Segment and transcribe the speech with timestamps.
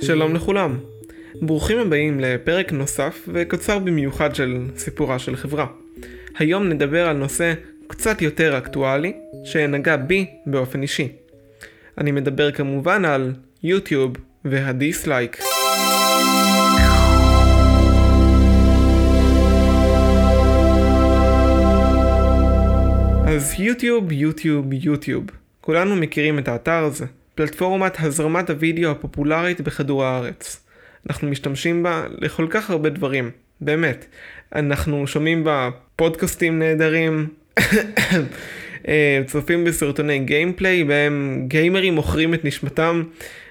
[0.00, 0.78] שלום לכולם.
[1.42, 5.66] ברוכים הבאים לפרק נוסף וקצר במיוחד של סיפורה של חברה.
[6.38, 7.54] היום נדבר על נושא
[7.86, 9.12] קצת יותר אקטואלי,
[9.44, 11.08] שנגע בי באופן אישי.
[11.98, 14.12] אני מדבר כמובן על יוטיוב
[14.44, 15.38] והדיסלייק.
[23.26, 25.24] אז יוטיוב, יוטיוב, יוטיוב.
[25.60, 27.21] כולנו מכירים את האתר הזה.
[27.34, 30.66] פלטפורמת הזרמת הוידאו הפופולרית בכדור הארץ.
[31.06, 34.06] אנחנו משתמשים בה לכל כך הרבה דברים, באמת.
[34.54, 37.28] אנחנו שומעים בה פודקאסטים נהדרים,
[38.88, 43.02] אה, צופים בסרטוני גיימפליי בהם גיימרים מוכרים את נשמתם,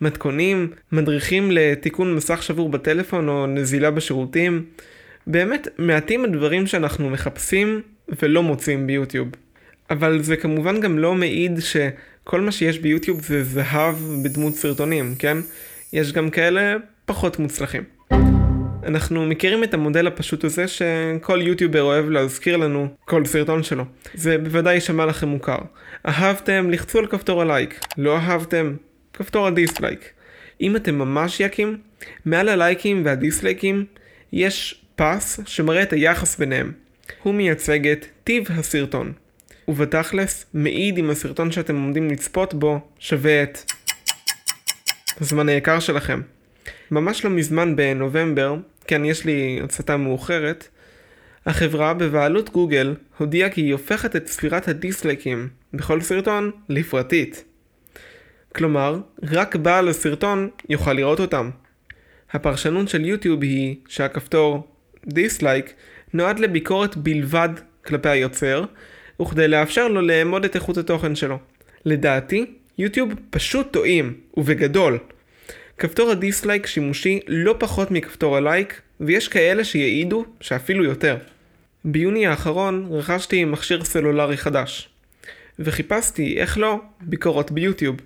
[0.00, 4.64] מתכונים, מדריכים לתיקון מסך שבור בטלפון או נזילה בשירותים.
[5.26, 7.80] באמת, מעטים הדברים שאנחנו מחפשים
[8.22, 9.28] ולא מוצאים ביוטיוב.
[9.90, 11.60] אבל זה כמובן גם לא מעיד
[12.24, 15.38] שכל מה שיש ביוטיוב זה זהב בדמות סרטונים, כן?
[15.92, 17.82] יש גם כאלה פחות מוצלחים.
[18.86, 23.84] אנחנו מכירים את המודל הפשוט הזה שכל יוטיובר אוהב להזכיר לנו כל סרטון שלו.
[24.14, 25.58] זה בוודאי יישמע לכם מוכר.
[26.06, 27.80] אהבתם, לחצו על כפתור הלייק.
[27.98, 28.76] לא אהבתם,
[29.12, 30.10] כפתור הדיסלייק.
[30.60, 31.78] אם אתם ממש יקים,
[32.24, 33.84] מעל הלייקים והדיסלייקים
[34.32, 36.72] יש פס שמראה את היחס ביניהם.
[37.22, 39.12] הוא מייצג את טיב הסרטון.
[39.68, 43.58] ובתכלס, מעיד אם הסרטון שאתם עומדים לצפות בו שווה את
[45.20, 46.20] הזמן היקר שלכם.
[46.90, 48.56] ממש לא מזמן בנובמבר,
[48.86, 50.68] כן יש לי הצתה מאוחרת,
[51.46, 57.44] החברה בבעלות גוגל הודיעה כי היא הופכת את ספירת הדיסלייקים בכל סרטון לפרטית.
[58.54, 61.50] כלומר, רק בעל הסרטון יוכל לראות אותם.
[62.32, 64.66] הפרשנות של יוטיוב היא שהכפתור
[65.06, 65.72] דיסלייק
[66.12, 67.48] נועד לביקורת בלבד
[67.86, 68.64] כלפי היוצר,
[69.22, 71.38] וכדי לאפשר לו לאמוד את איכות התוכן שלו.
[71.84, 72.46] לדעתי,
[72.78, 74.98] יוטיוב פשוט טועים, ובגדול.
[75.78, 81.16] כפתור הדיסלייק שימושי לא פחות מכפתור הלייק, ויש כאלה שיעידו שאפילו יותר.
[81.84, 84.88] ביוני האחרון רכשתי מכשיר סלולרי חדש,
[85.58, 87.96] וחיפשתי, איך לא, ביקורות ביוטיוב.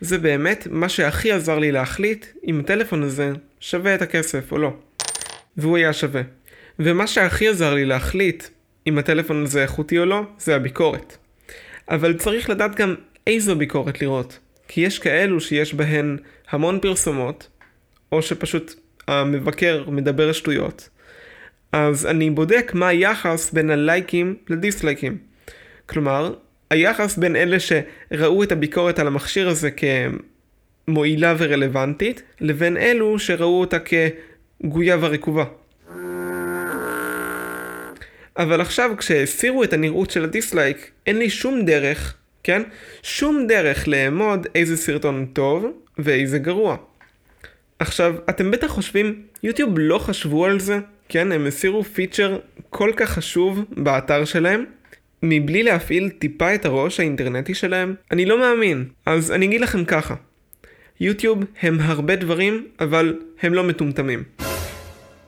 [0.00, 4.72] זה באמת מה שהכי עזר לי להחליט אם הטלפון הזה שווה את הכסף או לא.
[5.56, 6.22] והוא היה שווה.
[6.78, 8.44] ומה שהכי עזר לי להחליט
[8.86, 11.16] אם הטלפון הזה איכותי או לא, זה הביקורת.
[11.88, 12.94] אבל צריך לדעת גם
[13.26, 14.38] איזו ביקורת לראות.
[14.68, 16.16] כי יש כאלו שיש בהן
[16.50, 17.48] המון פרסומות,
[18.12, 18.74] או שפשוט
[19.08, 20.88] המבקר מדבר שטויות.
[21.72, 25.18] אז אני בודק מה היחס בין הלייקים לדיסלייקים.
[25.86, 26.34] כלומר,
[26.70, 29.70] היחס בין אלה שראו את הביקורת על המכשיר הזה
[30.86, 35.44] כמועילה ורלוונטית, לבין אלו שראו אותה כגויה ורקובה.
[38.38, 42.62] אבל עכשיו כשהסירו את הנראות של הדיסלייק, אין לי שום דרך, כן?
[43.02, 45.66] שום דרך לאמוד איזה סרטון טוב
[45.98, 46.76] ואיזה גרוע.
[47.78, 51.32] עכשיו, אתם בטח חושבים, יוטיוב לא חשבו על זה, כן?
[51.32, 52.38] הם הסירו פיצ'ר
[52.70, 54.64] כל כך חשוב באתר שלהם,
[55.22, 57.94] מבלי להפעיל טיפה את הראש האינטרנטי שלהם?
[58.10, 58.84] אני לא מאמין.
[59.06, 60.14] אז אני אגיד לכם ככה,
[61.00, 64.22] יוטיוב הם הרבה דברים, אבל הם לא מטומטמים.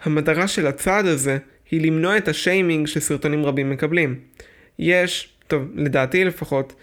[0.03, 1.39] המטרה של הצעד הזה
[1.73, 4.19] היא למנוע את השיימינג שסרטונים רבים מקבלים.
[4.79, 6.75] יש, טוב, לדעתי לפחות,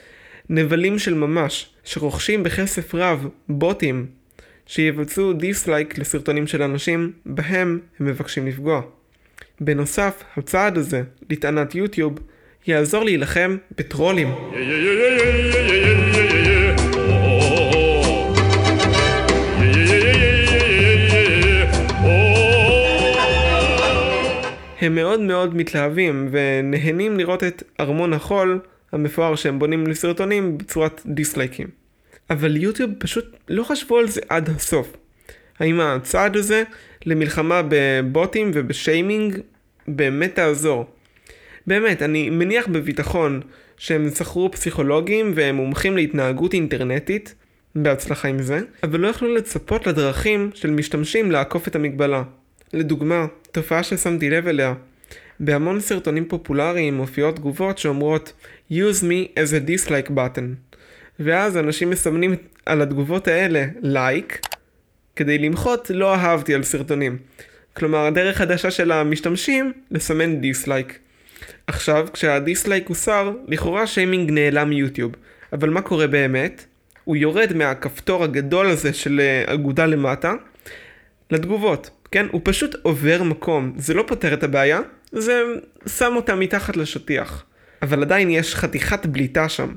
[0.49, 4.05] נבלים של ממש, שרוכשים בכסף רב בוטים
[4.65, 8.81] שיבצעו דיסלייק לסרטונים של אנשים בהם הם מבקשים לפגוע.
[9.61, 12.19] בנוסף, הצעד הזה, לטענת יוטיוב,
[12.67, 14.27] יעזור להילחם בטרולים.
[14.27, 15.88] Yeah, yeah, yeah,
[24.79, 28.59] הם מאוד מאוד מתלהבים ונהנים לראות את ארמון החול
[28.91, 31.67] המפואר שהם בונים לסרטונים בצורת דיסלייקים.
[32.29, 34.97] אבל יוטיוב פשוט לא חשבו על זה עד הסוף.
[35.59, 36.63] האם הצעד הזה
[37.05, 39.39] למלחמה בבוטים ובשיימינג
[39.87, 40.85] באמת תעזור?
[41.67, 43.41] באמת, אני מניח בביטחון
[43.77, 47.35] שהם שכרו פסיכולוגים והם מומחים להתנהגות אינטרנטית,
[47.75, 52.23] בהצלחה עם זה, אבל לא יכלו לצפות לדרכים של משתמשים לעקוף את המגבלה.
[52.73, 54.73] לדוגמה, תופעה ששמתי לב אליה,
[55.39, 58.33] בהמון סרטונים פופולריים מופיעות תגובות שאומרות
[58.71, 60.77] use me as a dislike button
[61.19, 62.35] ואז אנשים מסמנים
[62.65, 64.57] על התגובות האלה לייק like,
[65.15, 67.17] כדי למחות לא אהבתי על סרטונים.
[67.73, 70.99] כלומר הדרך חדשה של המשתמשים לסמן דיסלייק.
[71.67, 75.11] עכשיו כשהדיסלייק הוסר לכאורה שיימינג נעלם מיוטיוב
[75.53, 76.65] אבל מה קורה באמת?
[77.03, 80.33] הוא יורד מהכפתור הגדול הזה של אה, אגודה למטה
[81.31, 81.98] לתגובות.
[82.11, 82.25] כן?
[82.31, 83.73] הוא פשוט עובר מקום.
[83.77, 85.43] זה לא פותר את הבעיה, זה
[85.87, 87.45] שם אותה מתחת לשטיח.
[87.81, 89.69] אבל עדיין יש חתיכת בליטה שם.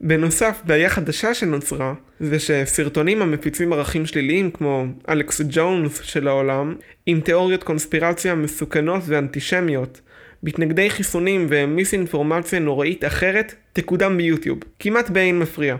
[0.00, 6.74] בנוסף, בעיה חדשה שנוצרה, זה שסרטונים המפיצים ערכים שליליים כמו אלכס ג'ונס של העולם,
[7.06, 10.00] עם תיאוריות קונספירציה מסוכנות ואנטישמיות,
[10.42, 15.76] מתנגדי חיסונים ומיסאינפורמציה נוראית אחרת, תקודם ביוטיוב, כמעט באין מפריע.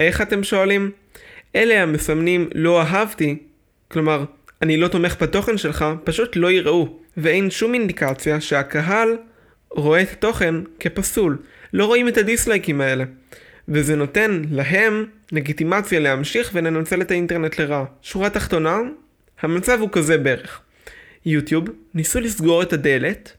[0.00, 0.90] איך אתם שואלים?
[1.56, 3.36] אלה המסמנים לא אהבתי,
[3.88, 4.24] כלומר,
[4.62, 9.16] אני לא תומך בתוכן שלך, פשוט לא יראו, ואין שום אינדיקציה שהקהל
[9.70, 11.38] רואה את התוכן כפסול.
[11.72, 13.04] לא רואים את הדיסלייקים האלה.
[13.68, 17.84] וזה נותן להם לגיטימציה להמשיך ולנצל את האינטרנט לרעה.
[18.02, 18.78] שורה תחתונה,
[19.40, 20.60] המצב הוא כזה בערך.
[21.26, 21.64] יוטיוב
[21.94, 23.32] ניסו לסגור את הדלת,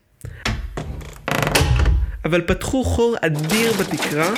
[2.25, 4.33] אבל פתחו חור אדיר בתקרה,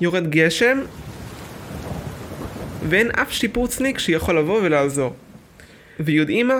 [0.00, 0.80] יורד גשם,
[2.88, 5.14] ואין אף שיפוצניק שיכול לבוא ולעזור.
[6.00, 6.58] ויודעים מה?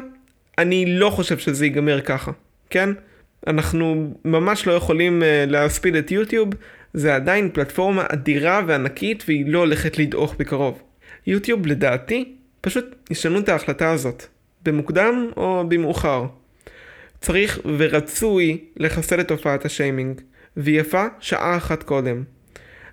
[0.58, 2.32] אני לא חושב שזה ייגמר ככה,
[2.70, 2.90] כן?
[3.46, 6.48] אנחנו ממש לא יכולים uh, להספיד את יוטיוב,
[6.94, 10.82] זה עדיין פלטפורמה אדירה וענקית והיא לא הולכת לדעוך בקרוב.
[11.26, 14.26] יוטיוב לדעתי פשוט ישנו את ההחלטה הזאת,
[14.64, 16.26] במוקדם או במאוחר.
[17.20, 20.20] צריך ורצוי לחסל את תופעת השיימינג,
[20.56, 22.22] ויפה שעה אחת קודם.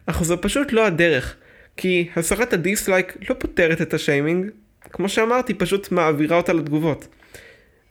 [0.05, 1.35] אך זו פשוט לא הדרך,
[1.77, 4.45] כי הסרת הדיסלייק לא פותרת את השיימינג,
[4.81, 7.07] כמו שאמרתי, פשוט מעבירה אותה לתגובות.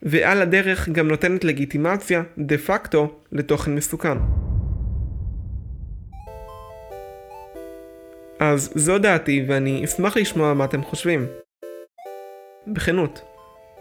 [0.02, 4.18] ועל הדרך גם נותנת לגיטימציה, דה פקטו, לתוכן מסוכן.
[8.38, 11.26] אז זו דעתי ואני אשמח לשמוע מה אתם חושבים.
[12.66, 13.22] בכנות,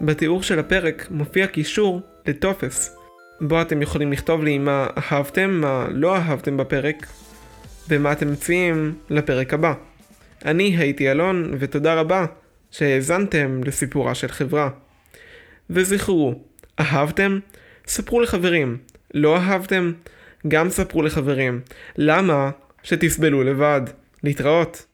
[0.00, 2.96] בתיאור של הפרק מופיע קישור לטופס,
[3.40, 7.06] בו אתם יכולים לכתוב לי מה אהבתם, מה לא אהבתם בפרק,
[7.88, 9.74] ומה אתם מציעים לפרק הבא.
[10.44, 12.26] אני הייתי אלון, ותודה רבה
[12.70, 14.70] שהאזנתם לסיפורה של חברה.
[15.70, 16.34] וזכרו,
[16.80, 17.38] אהבתם?
[17.86, 18.78] ספרו לחברים.
[19.14, 19.92] לא אהבתם?
[20.48, 21.60] גם ספרו לחברים.
[21.96, 22.50] למה?
[22.82, 23.80] שתסבלו לבד.
[24.22, 24.86] להתראות.